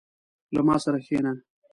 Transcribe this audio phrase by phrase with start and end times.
[0.55, 1.31] •له ما سره کښېنه.